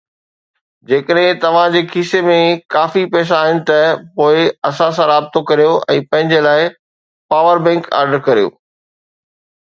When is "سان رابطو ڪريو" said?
4.99-5.75